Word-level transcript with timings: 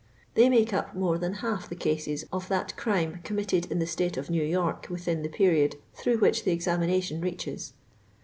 They 0.33 0.49
make 0.49 0.73
up 0.73 0.95
more 0.95 1.19
than 1.19 1.31
half 1.45 1.69
the 1.69 1.75
cases 1.75 2.25
of 2.33 2.47
that 2.47 2.75
crime 2.75 3.19
committed 3.23 3.71
in 3.71 3.77
the 3.77 3.85
state 3.85 4.17
of 4.17 4.31
New 4.31 4.41
York 4.43 4.87
within 4.89 5.21
the 5.21 5.29
period 5.29 5.75
through 5.93 6.17
which 6.17 6.43
the 6.43 6.49
examination 6.51 7.21
reaches. 7.21 7.73